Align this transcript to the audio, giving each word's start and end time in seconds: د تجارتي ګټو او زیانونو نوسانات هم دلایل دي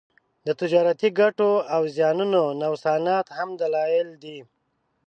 د 0.45 0.47
تجارتي 0.61 1.09
ګټو 1.19 1.49
او 1.75 1.81
زیانونو 1.95 2.41
نوسانات 2.61 3.27
هم 3.37 3.49
دلایل 3.61 4.09
دي 4.23 4.39